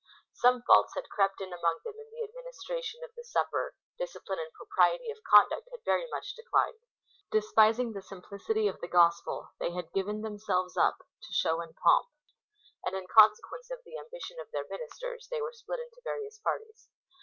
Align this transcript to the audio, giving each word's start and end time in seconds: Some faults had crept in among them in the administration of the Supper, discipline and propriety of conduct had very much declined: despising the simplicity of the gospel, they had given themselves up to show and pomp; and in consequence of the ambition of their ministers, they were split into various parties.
Some 0.33 0.63
faults 0.63 0.95
had 0.95 1.09
crept 1.09 1.39
in 1.41 1.53
among 1.53 1.81
them 1.85 1.93
in 1.99 2.09
the 2.09 2.23
administration 2.23 3.01
of 3.03 3.13
the 3.15 3.23
Supper, 3.23 3.75
discipline 3.99 4.39
and 4.39 4.51
propriety 4.51 5.11
of 5.11 5.21
conduct 5.23 5.69
had 5.69 5.85
very 5.85 6.07
much 6.09 6.33
declined: 6.35 6.79
despising 7.29 7.93
the 7.93 8.01
simplicity 8.01 8.67
of 8.67 8.81
the 8.81 8.87
gospel, 8.87 9.51
they 9.59 9.69
had 9.73 9.93
given 9.93 10.21
themselves 10.21 10.75
up 10.75 10.97
to 11.21 11.33
show 11.33 11.61
and 11.61 11.75
pomp; 11.75 12.07
and 12.83 12.95
in 12.95 13.05
consequence 13.15 13.69
of 13.69 13.83
the 13.85 13.99
ambition 13.99 14.37
of 14.39 14.49
their 14.49 14.65
ministers, 14.67 15.27
they 15.29 15.39
were 15.39 15.53
split 15.53 15.79
into 15.79 16.01
various 16.03 16.39
parties. 16.39 16.89